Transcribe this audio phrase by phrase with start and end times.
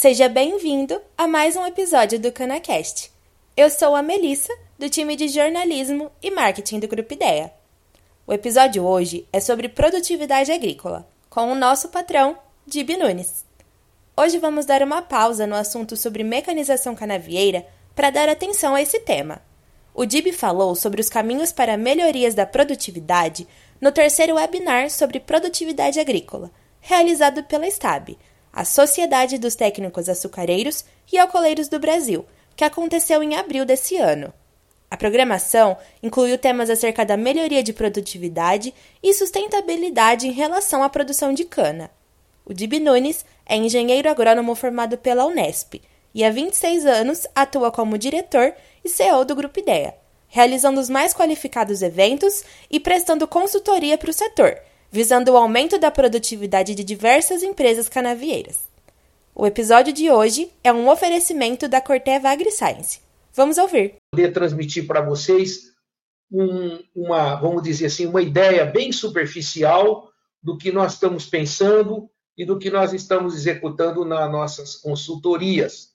[0.00, 3.10] Seja bem-vindo a mais um episódio do CanaCast.
[3.56, 7.52] Eu sou a Melissa, do time de jornalismo e marketing do Grupo Ideia.
[8.24, 13.44] O episódio hoje é sobre produtividade agrícola, com o nosso patrão, Dib Nunes.
[14.16, 19.00] Hoje vamos dar uma pausa no assunto sobre mecanização canavieira para dar atenção a esse
[19.00, 19.42] tema.
[19.92, 23.48] O Dib falou sobre os caminhos para melhorias da produtividade
[23.80, 28.16] no terceiro webinar sobre produtividade agrícola, realizado pela STAB,
[28.52, 32.24] a Sociedade dos Técnicos Açucareiros e Alcooleiros do Brasil,
[32.56, 34.32] que aconteceu em abril desse ano.
[34.90, 41.32] A programação incluiu temas acerca da melhoria de produtividade e sustentabilidade em relação à produção
[41.32, 41.90] de cana.
[42.44, 45.82] O Dib Nunes é engenheiro agrônomo formado pela Unesp
[46.14, 49.94] e há 26 anos atua como diretor e CEO do Grupo Ideia,
[50.26, 54.58] realizando os mais qualificados eventos e prestando consultoria para o setor,
[54.90, 58.68] visando o aumento da produtividade de diversas empresas canavieiras.
[59.34, 63.00] O episódio de hoje é um oferecimento da Corteva AgriScience.
[63.32, 63.94] Vamos ouvir.
[64.10, 65.72] Poder transmitir para vocês
[66.30, 70.10] um, uma, vamos dizer assim, uma ideia bem superficial
[70.42, 75.92] do que nós estamos pensando e do que nós estamos executando nas nossas consultorias.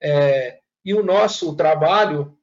[0.00, 2.36] É, e o nosso trabalho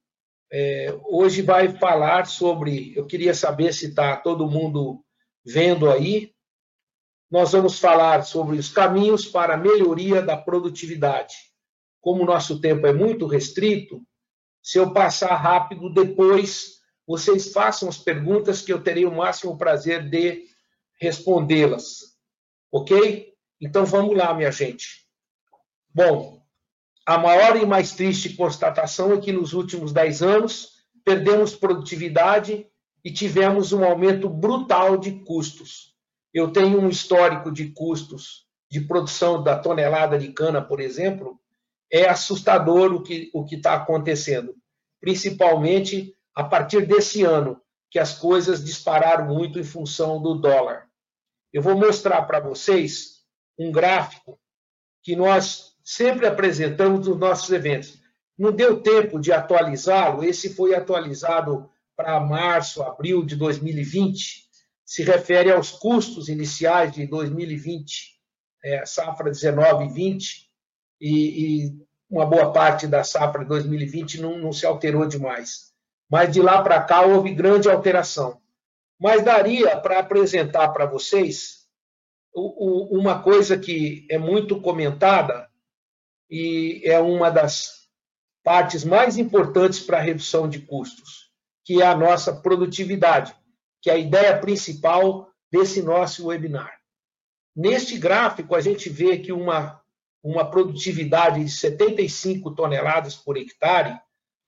[0.52, 2.94] é, hoje vai falar sobre.
[2.96, 5.04] Eu queria saber se está todo mundo
[5.46, 6.34] vendo aí,
[7.30, 11.36] nós vamos falar sobre os caminhos para a melhoria da produtividade.
[12.02, 14.02] Como o nosso tempo é muito restrito,
[14.62, 20.10] se eu passar rápido, depois vocês façam as perguntas que eu terei o máximo prazer
[20.10, 20.46] de
[21.00, 22.18] respondê-las.
[22.72, 23.34] Ok?
[23.60, 25.06] Então vamos lá, minha gente.
[25.94, 26.42] Bom,
[27.06, 32.68] a maior e mais triste constatação é que nos últimos 10 anos perdemos produtividade
[33.04, 35.96] e tivemos um aumento brutal de custos.
[36.34, 41.40] Eu tenho um histórico de custos de produção da tonelada de cana, por exemplo,
[41.92, 44.56] é assustador o que o está acontecendo,
[45.02, 50.88] principalmente a partir desse ano, que as coisas dispararam muito em função do dólar.
[51.52, 53.26] Eu vou mostrar para vocês
[53.60, 54.40] um gráfico
[55.04, 58.00] que nós sempre apresentamos nos nossos eventos.
[58.38, 61.70] Não deu tempo de atualizá-lo, esse foi atualizado
[62.02, 64.50] para março, abril de 2020,
[64.84, 68.20] se refere aos custos iniciais de 2020,
[68.64, 70.50] é, safra 19 e 20,
[71.00, 75.72] e, e, uma boa parte da safra de 2020 não, não se alterou demais.
[76.10, 78.42] Mas de lá para cá houve grande alteração.
[79.00, 81.68] Mas daria para apresentar para vocês
[82.34, 85.50] o, o, uma coisa que é muito comentada
[86.30, 87.88] e é uma das
[88.44, 91.21] partes mais importantes para a redução de custos
[91.64, 93.36] que é a nossa produtividade,
[93.82, 96.80] que é a ideia principal desse nosso webinar.
[97.56, 99.82] Neste gráfico, a gente vê que uma,
[100.24, 104.00] uma produtividade de 75 toneladas por hectare,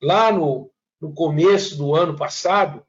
[0.02, 2.86] lá no, no começo do ano passado,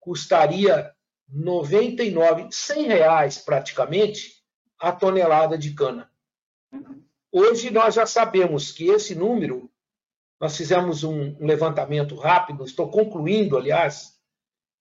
[0.00, 0.92] custaria
[1.28, 4.42] 99, 100 reais praticamente
[4.78, 6.10] a tonelada de cana.
[7.30, 9.69] Hoje nós já sabemos que esse número
[10.40, 14.18] nós fizemos um, levantamento rápido, estou concluindo, aliás,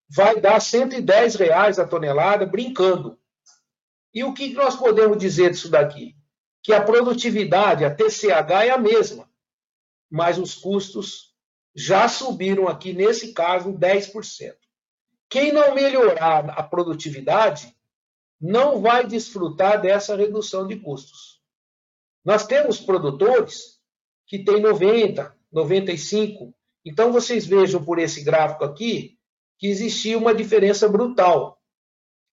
[0.10, 3.20] vai dar 110 reais a tonelada, brincando.
[4.14, 6.16] E o que nós podemos dizer disso daqui?
[6.64, 9.30] Que a produtividade, a TCH, é a mesma,
[10.10, 11.36] mas os custos
[11.76, 14.56] já subiram aqui, nesse caso, 10%.
[15.30, 17.76] Quem não melhorar a produtividade
[18.42, 21.42] não vai desfrutar dessa redução de custos.
[22.24, 23.80] Nós temos produtores
[24.26, 26.54] que têm 90, 95.
[26.86, 29.18] Então, vocês vejam por esse gráfico aqui
[29.58, 31.62] que existia uma diferença brutal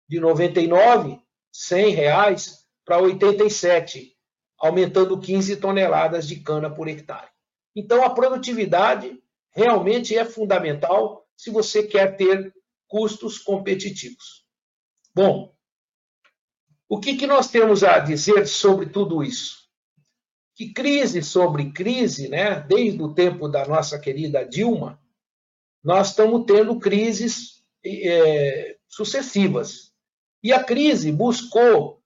[0.07, 1.19] de 99,
[1.51, 4.15] 100 reais para 87,
[4.59, 7.31] aumentando 15 toneladas de cana por hectare.
[7.75, 9.21] Então, a produtividade
[9.51, 12.53] realmente é fundamental se você quer ter
[12.87, 14.45] custos competitivos.
[15.15, 15.55] Bom,
[16.89, 19.62] o que, que nós temos a dizer sobre tudo isso?
[20.63, 24.97] Que crise sobre crise, né, desde o tempo da nossa querida Dilma,
[25.83, 29.91] nós estamos tendo crises é, sucessivas.
[30.41, 32.01] E a crise buscou,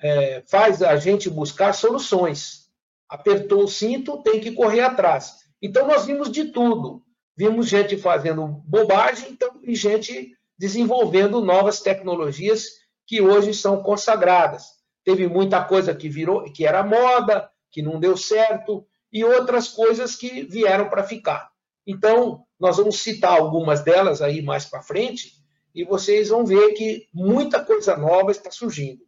[0.00, 2.70] é, faz a gente buscar soluções.
[3.08, 5.44] Apertou o cinto, tem que correr atrás.
[5.60, 7.02] Então, nós vimos de tudo.
[7.36, 12.64] Vimos gente fazendo bobagem então, e gente desenvolvendo novas tecnologias
[13.06, 14.64] que hoje são consagradas.
[15.04, 20.14] Teve muita coisa que virou, que era moda, que não deu certo, e outras coisas
[20.14, 21.50] que vieram para ficar.
[21.86, 25.32] Então, nós vamos citar algumas delas aí mais para frente,
[25.74, 29.06] e vocês vão ver que muita coisa nova está surgindo.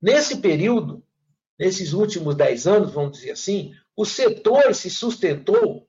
[0.00, 1.04] Nesse período,
[1.58, 5.86] nesses últimos 10 anos, vamos dizer assim, o setor se sustentou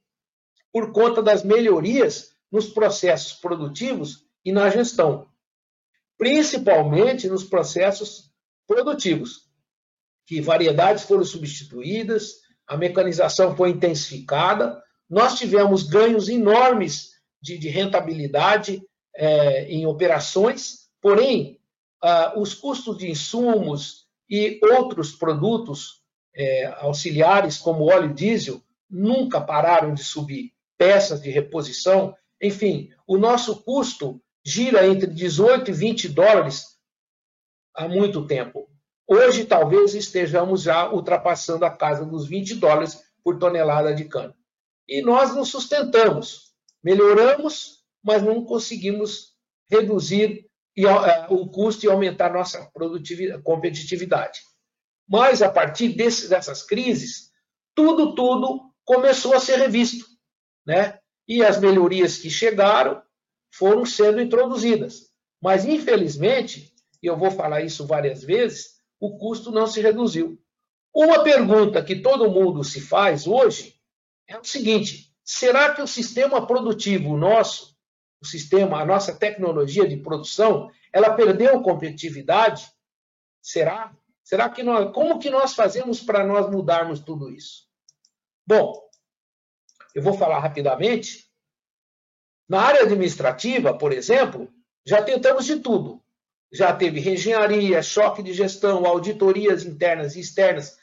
[0.71, 5.29] por conta das melhorias nos processos produtivos e na gestão,
[6.17, 8.31] principalmente nos processos
[8.67, 9.49] produtivos,
[10.31, 12.35] que variedades foram substituídas,
[12.65, 17.09] a mecanização foi intensificada, nós tivemos ganhos enormes
[17.41, 18.81] de, de rentabilidade
[19.13, 21.59] é, em operações, porém,
[22.01, 26.01] ah, os custos de insumos e outros produtos
[26.33, 30.53] é, auxiliares, como óleo diesel, nunca pararam de subir.
[30.77, 36.77] Peças de reposição, enfim, o nosso custo gira entre 18 e 20 dólares
[37.75, 38.70] há muito tempo.
[39.13, 44.33] Hoje, talvez estejamos já ultrapassando a casa dos 20 dólares por tonelada de cana.
[44.87, 49.35] E nós nos sustentamos, melhoramos, mas não conseguimos
[49.69, 54.39] reduzir é, o custo e aumentar nossa produtividade, competitividade.
[55.05, 57.33] Mas, a partir desse, dessas crises,
[57.75, 60.05] tudo, tudo começou a ser revisto.
[60.65, 60.97] Né?
[61.27, 63.03] E as melhorias que chegaram
[63.53, 65.11] foram sendo introduzidas.
[65.43, 66.73] Mas, infelizmente,
[67.03, 70.39] e eu vou falar isso várias vezes, o custo não se reduziu.
[70.93, 73.81] Uma pergunta que todo mundo se faz hoje
[74.27, 77.75] é o seguinte: será que o sistema produtivo nosso,
[78.21, 82.71] o sistema, a nossa tecnologia de produção, ela perdeu competitividade?
[83.41, 83.91] Será?
[84.23, 87.67] Será que nós, como que nós fazemos para nós mudarmos tudo isso?
[88.45, 88.87] Bom,
[89.95, 91.27] eu vou falar rapidamente.
[92.47, 94.53] Na área administrativa, por exemplo,
[94.85, 96.00] já tentamos de tudo.
[96.51, 100.77] Já teve reengenharia, choque de gestão, auditorias internas e externas,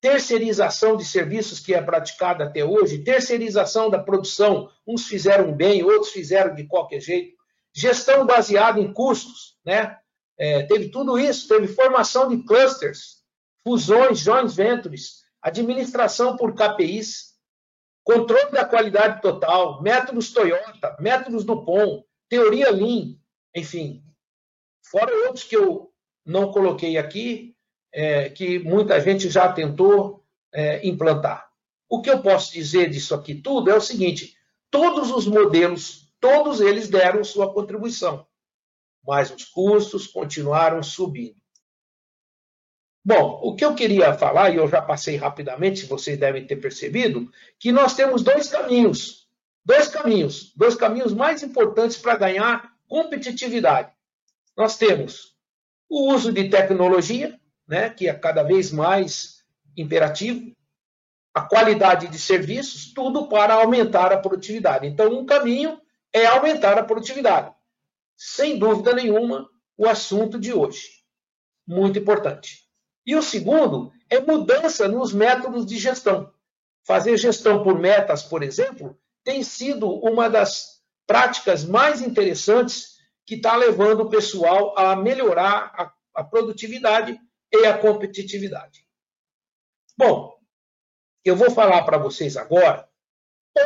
[0.00, 6.10] terceirização de serviços que é praticada até hoje, terceirização da produção, uns fizeram bem, outros
[6.10, 7.36] fizeram de qualquer jeito,
[7.74, 9.96] gestão baseada em custos, né?
[10.36, 13.24] É, teve tudo isso, teve formação de clusters,
[13.64, 17.34] fusões, joint ventures, administração por KPIs,
[18.04, 23.16] controle da qualidade total, métodos Toyota, métodos Dupont, teoria Lean,
[23.54, 24.02] enfim,
[24.90, 25.90] fora outros que eu
[26.24, 27.54] não coloquei aqui,
[27.92, 31.48] é, que muita gente já tentou é, implantar.
[31.88, 34.36] O que eu posso dizer disso aqui tudo é o seguinte:
[34.70, 38.26] todos os modelos, todos eles deram sua contribuição,
[39.06, 41.38] mas os custos continuaram subindo.
[43.04, 47.30] Bom, o que eu queria falar, e eu já passei rapidamente, vocês devem ter percebido,
[47.58, 49.26] que nós temos dois caminhos.
[49.64, 53.92] Dois caminhos, dois caminhos mais importantes para ganhar competitividade.
[54.58, 55.36] Nós temos
[55.88, 59.44] o uso de tecnologia, né, que é cada vez mais
[59.76, 60.52] imperativo,
[61.32, 64.84] a qualidade de serviços, tudo para aumentar a produtividade.
[64.84, 65.80] Então, um caminho
[66.12, 67.54] é aumentar a produtividade.
[68.16, 70.88] Sem dúvida nenhuma, o assunto de hoje.
[71.64, 72.64] Muito importante.
[73.06, 76.32] E o segundo é mudança nos métodos de gestão.
[76.84, 82.97] Fazer gestão por metas, por exemplo, tem sido uma das práticas mais interessantes
[83.28, 87.20] que está levando o pessoal a melhorar a, a produtividade
[87.52, 88.86] e a competitividade.
[89.94, 90.34] Bom,
[91.22, 92.88] eu vou falar para vocês agora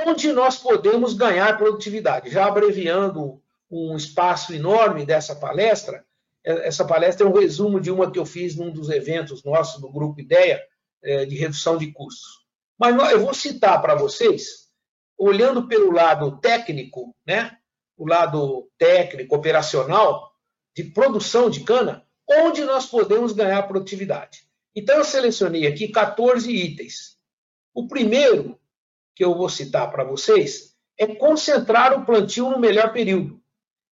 [0.04, 2.28] onde nós podemos ganhar produtividade.
[2.28, 6.04] Já abreviando um espaço enorme dessa palestra,
[6.42, 9.80] é, essa palestra é um resumo de uma que eu fiz num dos eventos nossos
[9.80, 10.60] do Grupo Ideia
[11.04, 12.44] é, de redução de custos.
[12.76, 14.72] Mas eu vou citar para vocês,
[15.16, 17.58] olhando pelo lado técnico, né,
[17.96, 20.32] o lado técnico, operacional,
[20.74, 24.46] de produção de cana, onde nós podemos ganhar produtividade.
[24.74, 27.18] Então, eu selecionei aqui 14 itens.
[27.74, 28.58] O primeiro
[29.14, 33.40] que eu vou citar para vocês é concentrar o plantio no melhor período.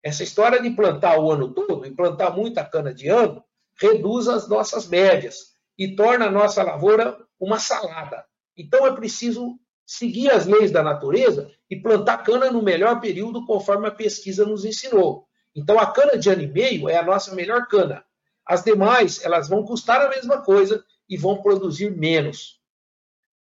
[0.02, 3.44] Essa história de plantar o ano todo e plantar muita cana de ano
[3.82, 8.26] reduz as nossas médias e torna a nossa lavoura uma salada.
[8.56, 9.58] Então, é preciso
[9.90, 14.64] seguir as leis da natureza e plantar cana no melhor período, conforme a pesquisa nos
[14.64, 15.28] ensinou.
[15.56, 18.06] Então, a cana de ano e meio é a nossa melhor cana.
[18.46, 22.62] As demais, elas vão custar a mesma coisa e vão produzir menos.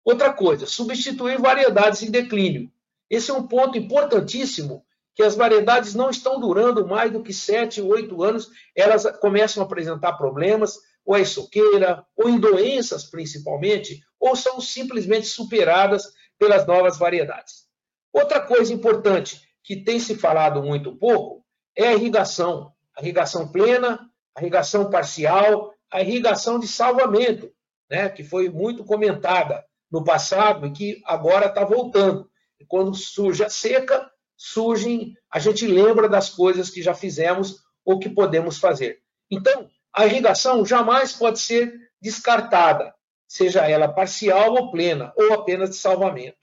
[0.01, 2.71] Outra coisa, substituir variedades em declínio.
[3.09, 7.81] Esse é um ponto importantíssimo, que as variedades não estão durando mais do que 7,
[7.81, 14.37] 8 anos, elas começam a apresentar problemas, ou é soqueira, ou em doenças principalmente, ou
[14.37, 17.67] são simplesmente superadas pelas novas variedades.
[18.11, 22.73] Outra coisa importante, que tem se falado muito pouco, é a irrigação.
[22.97, 23.99] A irrigação plena,
[24.35, 27.51] a irrigação parcial, a irrigação de salvamento,
[27.89, 32.29] né, que foi muito comentada no passado e que agora está voltando.
[32.59, 37.99] E quando surge a seca, surgem, a gente lembra das coisas que já fizemos ou
[37.99, 39.01] que podemos fazer.
[39.29, 42.93] Então, a irrigação jamais pode ser descartada.
[43.29, 46.35] Seja ela parcial ou plena, ou apenas de salvamento.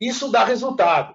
[0.00, 1.14] Isso dá resultado.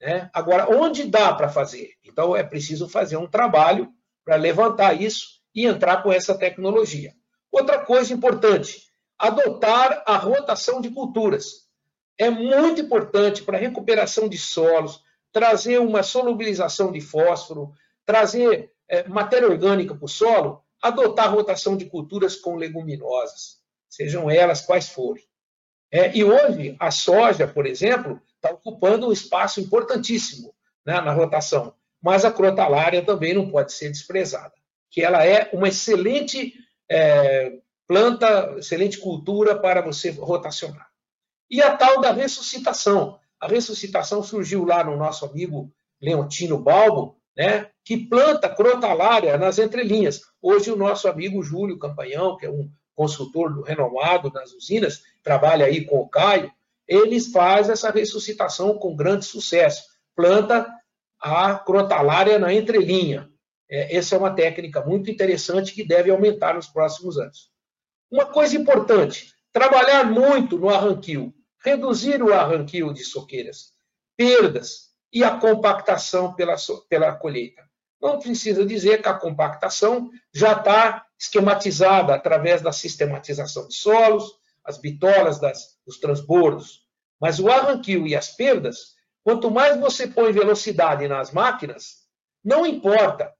[0.00, 0.30] Né?
[0.32, 1.94] Agora, onde dá para fazer?
[2.04, 3.92] Então, é preciso fazer um trabalho
[4.24, 7.12] para levantar isso e entrar com essa tecnologia.
[7.50, 8.88] Outra coisa importante,
[9.18, 11.68] adotar a rotação de culturas.
[12.16, 15.02] É muito importante para a recuperação de solos,
[15.32, 17.72] trazer uma solubilização de fósforo,
[18.06, 23.61] trazer é, matéria orgânica para o solo, adotar a rotação de culturas com leguminosas,
[23.92, 25.22] sejam elas quais forem.
[25.90, 31.74] É, e hoje, a soja, por exemplo, está ocupando um espaço importantíssimo né, na rotação,
[32.00, 34.54] mas a crotalária também não pode ser desprezada,
[34.90, 36.54] que ela é uma excelente
[36.90, 40.88] é, planta, excelente cultura para você rotacionar.
[41.50, 43.20] E a tal da ressuscitação.
[43.38, 45.70] A ressuscitação surgiu lá no nosso amigo
[46.00, 50.22] Leontino Balbo, né, que planta crotalária nas entrelinhas.
[50.40, 55.66] Hoje o nosso amigo Júlio Campanhão, que é um consultor do renomado nas usinas, trabalha
[55.66, 56.52] aí com o Caio,
[56.86, 59.84] eles fazem essa ressuscitação com grande sucesso.
[60.14, 60.66] Planta
[61.20, 63.30] a crotalária na entrelinha.
[63.70, 67.50] É, essa é uma técnica muito interessante que deve aumentar nos próximos anos.
[68.10, 71.32] Uma coisa importante, trabalhar muito no arranquio,
[71.64, 73.72] reduzir o arranquio de soqueiras,
[74.16, 76.56] perdas e a compactação pela,
[76.88, 77.62] pela colheita.
[78.02, 84.24] Não precisa dizer que a compactação já está esquematizada através da sistematização de solos,
[84.64, 86.82] as bitolas das, dos transbordos.
[87.20, 92.02] Mas o arranquio e as perdas, quanto mais você põe velocidade nas máquinas,
[92.44, 93.32] não importa.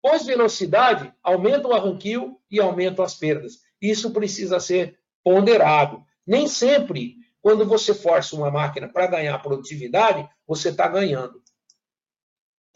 [0.00, 3.54] Pôs velocidade, aumenta o arranquio e aumenta as perdas.
[3.82, 6.04] Isso precisa ser ponderado.
[6.24, 11.42] Nem sempre, quando você força uma máquina para ganhar produtividade, você está ganhando.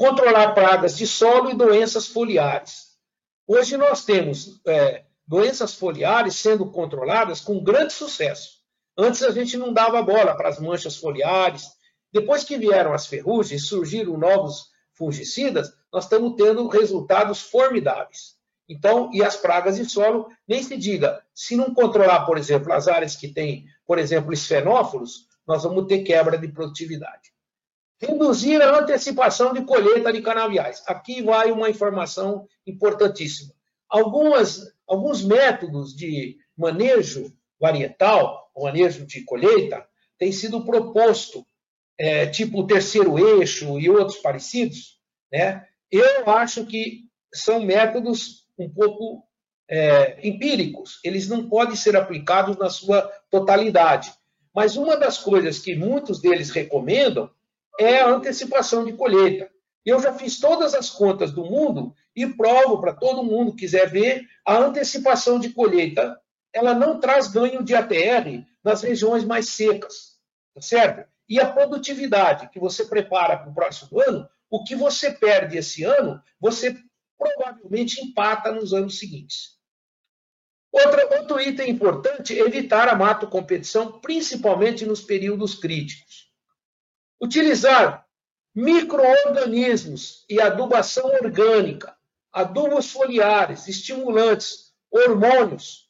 [0.00, 2.97] Controlar pragas de solo e doenças foliares.
[3.47, 8.61] Hoje nós temos é, doenças foliares sendo controladas com grande sucesso.
[8.97, 11.66] Antes a gente não dava bola para as manchas foliares.
[12.11, 18.37] Depois que vieram as ferrugens, surgiram novos fungicidas, nós estamos tendo resultados formidáveis.
[18.66, 22.88] Então, e as pragas de solo, nem se diga, se não controlar, por exemplo, as
[22.88, 27.30] áreas que têm, por exemplo, esfenófilos, nós vamos ter quebra de produtividade.
[28.00, 30.83] Reduzir a antecipação de colheita de canaviais.
[30.87, 33.52] Aqui vai uma informação importantíssima.
[33.88, 39.87] Algumas, alguns métodos de manejo varietal, manejo de colheita,
[40.19, 41.47] têm sido proposto,
[41.99, 44.99] é, tipo o terceiro eixo e outros parecidos.
[45.30, 45.66] Né?
[45.90, 49.25] Eu acho que são métodos um pouco
[49.69, 54.12] é, empíricos, eles não podem ser aplicados na sua totalidade.
[54.54, 57.30] Mas uma das coisas que muitos deles recomendam
[57.79, 59.50] é a antecipação de colheita.
[59.85, 63.89] Eu já fiz todas as contas do mundo e provo para todo mundo que quiser
[63.91, 66.21] ver a antecipação de colheita.
[66.53, 70.19] Ela não traz ganho de ATR nas regiões mais secas,
[70.55, 71.09] tá certo?
[71.29, 75.85] E a produtividade que você prepara para o próximo ano, o que você perde esse
[75.85, 76.77] ano, você
[77.17, 79.61] provavelmente empata nos anos seguintes.
[80.73, 86.30] Outro item importante é evitar a mato competição, principalmente nos períodos críticos.
[87.21, 88.07] Utilizar
[88.55, 91.95] microorganismos e adubação orgânica,
[92.33, 95.89] adubos foliares, estimulantes, hormônios.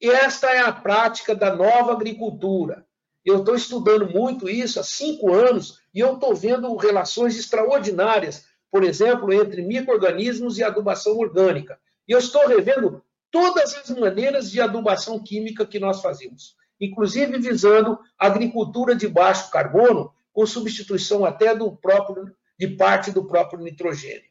[0.00, 2.86] E esta é a prática da nova agricultura.
[3.24, 8.84] Eu estou estudando muito isso há cinco anos e eu estou vendo relações extraordinárias por
[8.84, 11.78] exemplo, entre micro-organismos e adubação orgânica.
[12.06, 17.98] E eu estou revendo todas as maneiras de adubação química que nós fazemos, inclusive visando
[18.18, 24.28] agricultura de baixo carbono, com substituição até do próprio, de parte do próprio nitrogênio.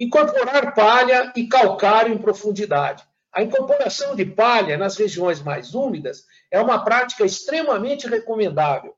[0.00, 3.04] Incorporar palha e calcário em profundidade.
[3.32, 8.96] A incorporação de palha nas regiões mais úmidas é uma prática extremamente recomendável,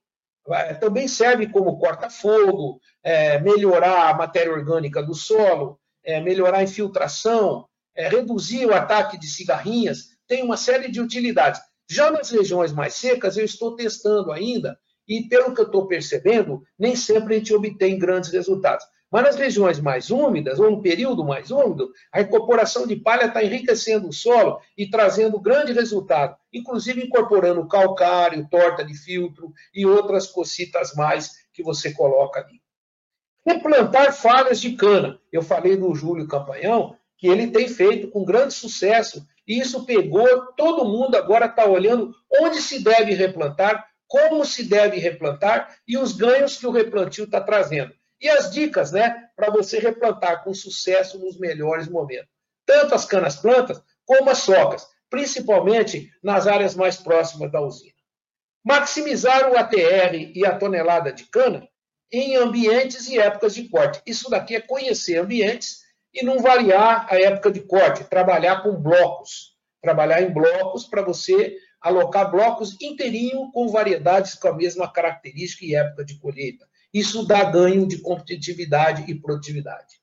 [0.80, 7.68] também serve como corta-fogo, é, melhorar a matéria orgânica do solo, é, melhorar a infiltração,
[7.94, 11.60] é, reduzir o ataque de cigarrinhas, tem uma série de utilidades.
[11.86, 16.62] Já nas regiões mais secas, eu estou testando ainda, e pelo que eu estou percebendo,
[16.78, 18.84] nem sempre a gente obtém grandes resultados.
[19.14, 23.44] Mas nas regiões mais úmidas, ou um período mais úmido, a incorporação de palha está
[23.44, 30.26] enriquecendo o solo e trazendo grande resultado, inclusive incorporando calcário, torta de filtro e outras
[30.26, 32.60] cocitas mais que você coloca ali.
[33.46, 35.20] Replantar falhas de cana.
[35.30, 40.26] Eu falei do Júlio Campanhão, que ele tem feito com grande sucesso, e isso pegou,
[40.56, 46.12] todo mundo agora está olhando onde se deve replantar, como se deve replantar e os
[46.12, 47.92] ganhos que o replantio está trazendo.
[48.20, 52.28] E as dicas, né, para você replantar com sucesso nos melhores momentos.
[52.64, 54.86] Tanto as canas plantas como as socas.
[55.10, 57.94] principalmente nas áreas mais próximas da usina.
[58.64, 61.68] Maximizar o ATR e a tonelada de cana
[62.10, 64.02] em ambientes e épocas de corte.
[64.04, 65.82] Isso daqui é conhecer ambientes
[66.12, 71.56] e não variar a época de corte, trabalhar com blocos, trabalhar em blocos para você
[71.84, 76.66] alocar blocos inteirinho com variedades com a mesma característica e época de colheita.
[76.92, 80.00] Isso dá ganho de competitividade e produtividade.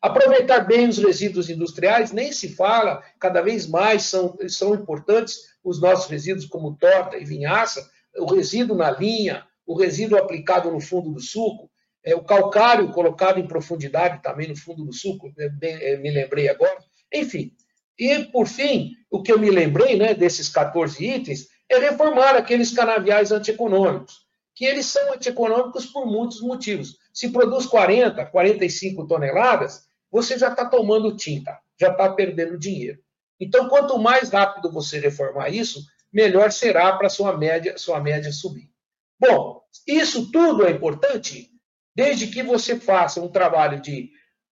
[0.00, 5.78] Aproveitar bem os resíduos industriais, nem se fala, cada vez mais são, são importantes os
[5.78, 11.12] nossos resíduos, como torta e vinhaça, o resíduo na linha, o resíduo aplicado no fundo
[11.12, 11.70] do suco,
[12.02, 16.10] é, o calcário colocado em profundidade também no fundo do suco, é, bem, é, me
[16.10, 16.78] lembrei agora.
[17.12, 17.52] Enfim,
[17.98, 22.72] e por fim, o que eu me lembrei né, desses 14 itens é reformar aqueles
[22.72, 26.96] canaviais antieconômicos, que eles são antieconômicos por muitos motivos.
[27.12, 32.98] Se produz 40, 45 toneladas, você já está tomando tinta, já está perdendo dinheiro.
[33.40, 38.70] Então, quanto mais rápido você reformar isso, melhor será para sua média, sua média subir.
[39.18, 41.50] Bom, isso tudo é importante
[41.94, 44.10] desde que você faça um trabalho de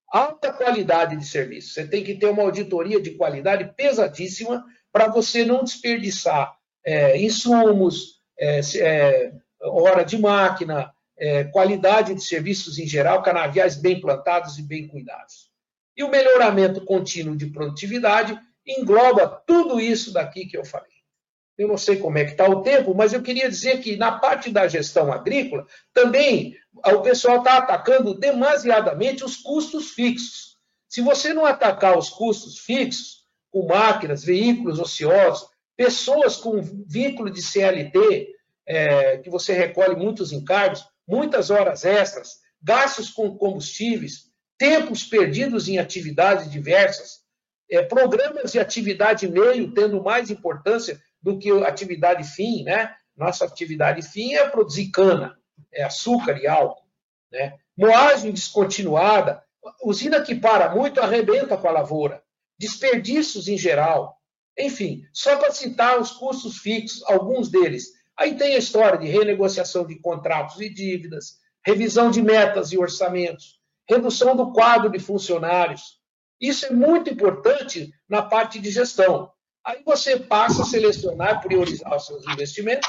[0.08, 1.74] alta qualidade de serviço.
[1.74, 8.20] Você tem que ter uma auditoria de qualidade pesadíssima para você não desperdiçar é, insumos,
[8.38, 9.32] é, é,
[9.62, 15.50] hora de máquina, é, qualidade de serviços em geral, canaviais bem plantados e bem cuidados.
[15.96, 20.96] E o melhoramento contínuo de produtividade engloba tudo isso daqui que eu falei.
[21.56, 24.12] Eu não sei como é que está o tempo, mas eu queria dizer que na
[24.12, 30.56] parte da gestão agrícola, também o pessoal está atacando demasiadamente os custos fixos.
[30.88, 37.42] Se você não atacar os custos fixos, com máquinas, veículos ociosos, pessoas com vínculo de
[37.42, 38.28] CLT,
[38.66, 44.26] é, que você recolhe muitos encargos, muitas horas extras, gastos com combustíveis,
[44.58, 47.20] tempos perdidos em atividades diversas,
[47.70, 52.94] é, programas de atividade meio tendo mais importância do que atividade fim, né?
[53.16, 55.36] Nossa atividade fim é produzir cana,
[55.72, 56.86] é açúcar e álcool,
[57.30, 57.58] né?
[57.76, 59.42] Moagem descontinuada,
[59.82, 62.22] usina que para muito arrebenta com a lavoura,
[62.58, 64.16] desperdícios em geral,
[64.58, 67.88] enfim, só para citar os custos fixos, alguns deles.
[68.16, 73.60] Aí tem a história de renegociação de contratos e dívidas, revisão de metas e orçamentos,
[73.88, 76.00] redução do quadro de funcionários.
[76.40, 79.30] Isso é muito importante na parte de gestão.
[79.64, 82.88] Aí você passa a selecionar, priorizar os seus investimentos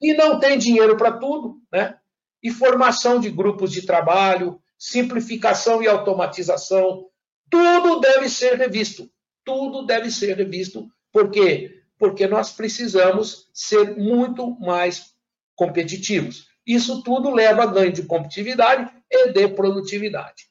[0.00, 1.98] e não tem dinheiro para tudo, né?
[2.46, 7.08] E formação de grupos de trabalho, simplificação e automatização,
[7.50, 9.10] tudo deve ser revisto.
[9.44, 11.82] Tudo deve ser revisto, por quê?
[11.98, 15.14] Porque nós precisamos ser muito mais
[15.56, 16.46] competitivos.
[16.64, 20.44] Isso tudo leva a ganho de competitividade e de produtividade.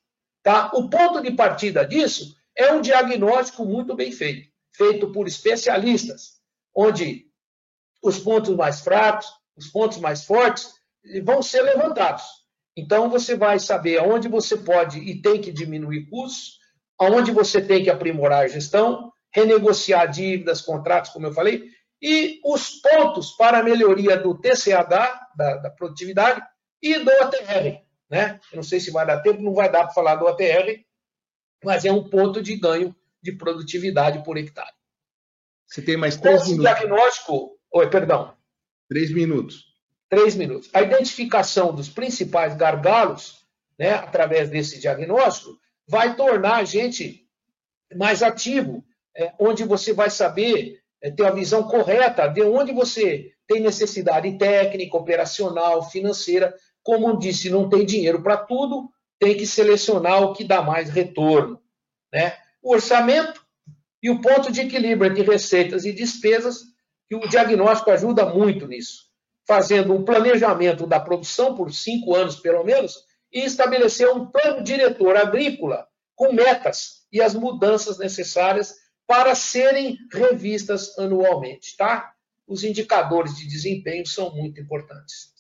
[0.44, 0.72] Tá?
[0.74, 6.40] O ponto de partida disso é um diagnóstico muito bem feito feito por especialistas,
[6.76, 7.28] onde
[8.04, 10.74] os pontos mais fracos, os pontos mais fortes
[11.24, 12.24] vão ser levantados.
[12.78, 16.60] Então, você vai saber aonde você pode e tem que diminuir custos,
[17.00, 21.70] aonde você tem que aprimorar a gestão, renegociar dívidas, contratos, como eu falei,
[22.02, 24.90] e os pontos para a melhoria do TCH,
[25.36, 26.42] da, da produtividade,
[26.82, 27.82] e do ATR.
[28.10, 28.40] Né?
[28.52, 30.84] Eu não sei se vai dar tempo, não vai dar para falar do ATR,
[31.64, 34.74] mas é um ponto de ganho de produtividade por hectare.
[35.68, 36.72] Você tem mais três Esse minutos.
[36.72, 37.60] diagnóstico.
[37.74, 38.38] Oi, perdão.
[38.88, 39.75] Três minutos.
[40.10, 40.70] Três minutos.
[40.74, 43.46] A identificação dos principais gargalos,
[43.78, 47.28] né, através desse diagnóstico, vai tornar a gente
[47.96, 48.84] mais ativo,
[49.16, 54.38] é, onde você vai saber é, ter a visão correta de onde você tem necessidade
[54.38, 56.56] técnica, operacional, financeira.
[56.84, 58.90] Como disse, não tem dinheiro para tudo,
[59.20, 61.62] tem que selecionar o que dá mais retorno.
[62.14, 62.38] Né?
[62.66, 63.46] o orçamento
[64.02, 66.64] e o ponto de equilíbrio entre receitas e despesas,
[67.08, 69.04] que o diagnóstico ajuda muito nisso,
[69.48, 75.16] fazendo um planejamento da produção por cinco anos, pelo menos, e estabelecer um plano diretor
[75.16, 78.74] agrícola com metas e as mudanças necessárias
[79.08, 82.14] para serem revistas anualmente, tá?
[82.48, 85.34] Os indicadores de desempenho são muito importantes.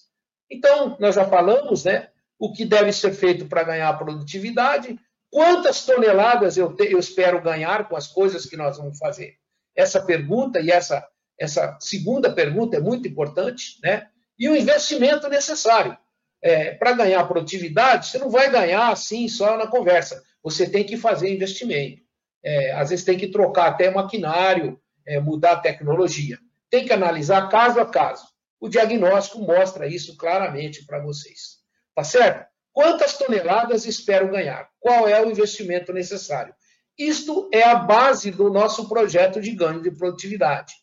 [0.49, 2.09] Então, nós já falamos, né?
[2.37, 4.99] O que deve ser feito para ganhar produtividade,
[5.35, 9.33] Quantas toneladas eu, te, eu espero ganhar com as coisas que nós vamos fazer?
[9.75, 11.05] Essa pergunta e essa,
[11.39, 14.07] essa segunda pergunta é muito importante, né?
[14.37, 15.97] E o investimento necessário.
[16.41, 20.23] É, Para ganhar produtividade, você não vai ganhar assim só na conversa.
[20.43, 22.01] Você tem que fazer investimento.
[22.43, 26.37] É, às vezes tem que trocar até maquinário, é, mudar a tecnologia.
[26.69, 28.27] Tem que analisar caso a caso.
[28.59, 31.57] O diagnóstico mostra isso claramente para vocês.
[31.95, 32.45] Tá certo?
[32.71, 34.69] Quantas toneladas espero ganhar?
[34.79, 36.53] Qual é o investimento necessário?
[36.97, 40.73] Isto é a base do nosso projeto de ganho de produtividade.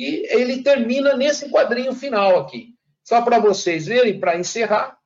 [0.00, 2.74] E ele termina nesse quadrinho final aqui.
[3.04, 4.96] Só para vocês verem, para encerrar,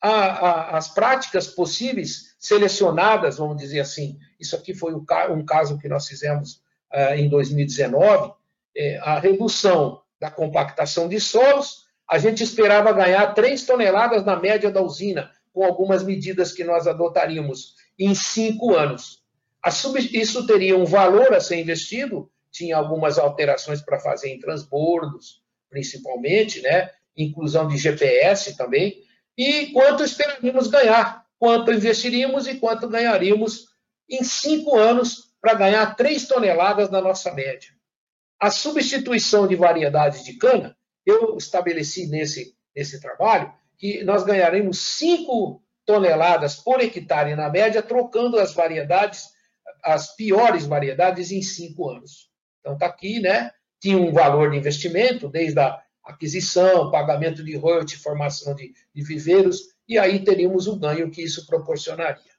[0.00, 4.18] a, a, as práticas possíveis selecionadas, vamos dizer assim.
[4.40, 5.04] Isso aqui foi um,
[5.44, 6.60] caso que nós fizemos
[6.92, 8.32] uh, em 2019,
[8.76, 11.84] é, a redução da compactação de solos.
[12.10, 16.88] A gente esperava ganhar 3 toneladas na média da usina, com algumas medidas que nós
[16.88, 19.22] adotaríamos em cinco anos.
[20.12, 26.60] Isso teria um valor a ser investido, tinha algumas alterações para fazer em transbordos, principalmente,
[26.60, 26.90] né?
[27.16, 29.02] inclusão de GPS também,
[29.36, 33.66] e quanto esperaríamos ganhar, quanto investiríamos e quanto ganharíamos
[34.08, 37.70] em cinco anos para ganhar três toneladas na nossa média.
[38.38, 45.62] A substituição de variedades de cana, eu estabeleci nesse, nesse trabalho que nós ganharemos cinco
[45.84, 49.30] toneladas por hectare na média, trocando as variedades,
[49.82, 52.31] as piores variedades, em cinco anos.
[52.62, 53.50] Então está aqui, né?
[53.80, 59.74] Tinha um valor de investimento, desde a aquisição, pagamento de royalty, formação de, de viveiros,
[59.88, 62.32] e aí teríamos o ganho que isso proporcionaria.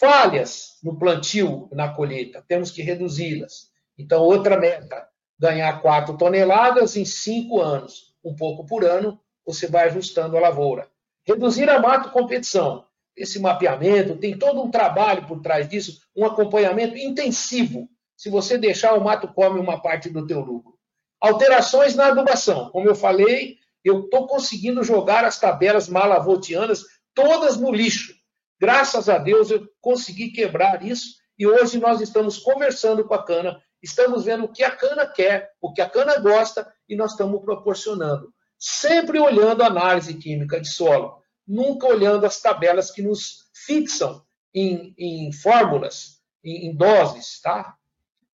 [0.00, 3.70] Falhas no plantio, na colheita, temos que reduzi-las.
[3.98, 5.06] Então, outra meta,
[5.38, 10.88] ganhar 4 toneladas em 5 anos, um pouco por ano, você vai ajustando a lavoura.
[11.26, 12.86] Reduzir a mato competição.
[13.14, 17.88] Esse mapeamento tem todo um trabalho por trás disso, um acompanhamento intensivo.
[18.22, 20.78] Se você deixar, o mato come uma parte do teu lucro.
[21.20, 22.70] Alterações na adubação.
[22.70, 28.14] Como eu falei, eu estou conseguindo jogar as tabelas malavotianas todas no lixo.
[28.60, 33.60] Graças a Deus eu consegui quebrar isso e hoje nós estamos conversando com a cana,
[33.82, 37.42] estamos vendo o que a cana quer, o que a cana gosta e nós estamos
[37.42, 38.32] proporcionando.
[38.56, 44.22] Sempre olhando a análise química de solo, nunca olhando as tabelas que nos fixam
[44.54, 47.76] em, em fórmulas, em, em doses, tá?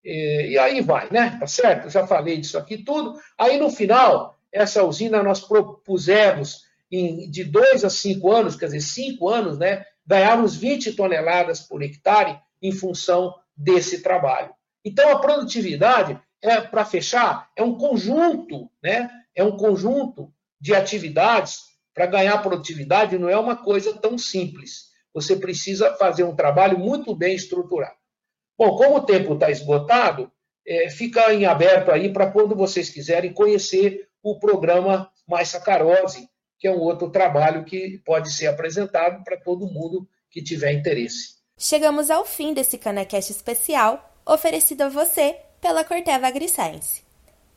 [0.04, 1.38] E, e aí vai, né?
[1.40, 1.90] Tá certo?
[1.90, 3.20] Já falei disso aqui tudo.
[3.38, 8.82] Aí no final, essa usina nós propusemos em, de dois a cinco anos, quer dizer,
[8.82, 9.86] cinco anos, né?
[10.06, 14.54] Ganharmos 20 toneladas por hectare em função desse trabalho.
[14.84, 19.10] Então, a produtividade, é para fechar, é um conjunto, né?
[19.36, 21.60] É um conjunto de atividades
[21.94, 24.88] para ganhar produtividade, não é uma coisa tão simples.
[25.14, 27.97] Você precisa fazer um trabalho muito bem estruturado.
[28.58, 30.32] Bom, como o tempo está esgotado,
[30.66, 36.28] é, fica em aberto aí para quando vocês quiserem conhecer o programa Mais Sacarose,
[36.60, 41.38] que é um outro trabalho que pode ser apresentado para todo mundo que tiver interesse.
[41.58, 47.04] Chegamos ao fim desse Canacast especial oferecido a você pela Corteva AgriScience.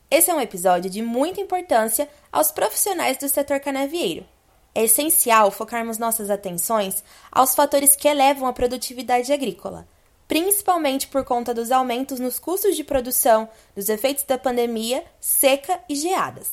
[0.09, 4.25] Esse é um episódio de muita importância aos profissionais do setor canavieiro.
[4.73, 9.87] É essencial focarmos nossas atenções aos fatores que elevam a produtividade agrícola,
[10.31, 15.93] principalmente por conta dos aumentos nos custos de produção, dos efeitos da pandemia, seca e
[15.93, 16.49] geadas.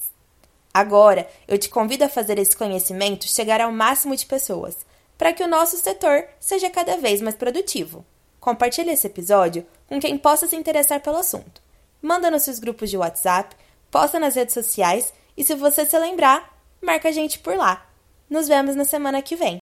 [0.75, 4.79] Agora, eu te convido a fazer esse conhecimento chegar ao máximo de pessoas,
[5.17, 8.05] para que o nosso setor seja cada vez mais produtivo.
[8.41, 11.63] Compartilhe esse episódio com quem possa se interessar pelo assunto.
[12.03, 13.55] Manda nos seus grupos de WhatsApp,
[13.93, 17.87] posta nas redes sociais e se você se lembrar, marca a gente por lá.
[18.29, 19.61] Nos vemos na semana que vem.